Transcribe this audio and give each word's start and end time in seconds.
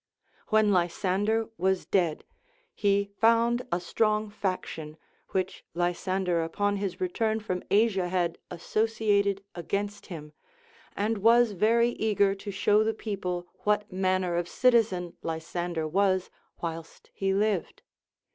AVhen 0.47 0.71
Lysander 0.71 1.47
was 1.59 1.85
dead, 1.85 2.23
he 2.73 3.11
found 3.19 3.67
a 3.71 3.79
strong 3.79 4.31
faction, 4.31 4.97
which 5.29 5.63
Lysander 5.75 6.41
upon 6.41 6.77
his 6.77 6.99
re 6.99 7.07
turn 7.07 7.39
from 7.39 7.61
Asia 7.69 8.09
had 8.09 8.39
associated 8.49 9.43
against 9.53 10.07
him, 10.07 10.33
and 10.97 11.19
was 11.19 11.51
very 11.51 11.89
eager 11.89 12.33
to 12.33 12.49
show 12.49 12.83
the 12.83 12.95
people 12.95 13.45
what 13.59 13.91
manner 13.93 14.37
of 14.37 14.47
citizen 14.49 15.13
Lysan 15.21 15.73
der 15.73 15.85
was 15.85 16.31
whilst 16.63 17.11
he 17.13 17.31
lived. 17.31 17.83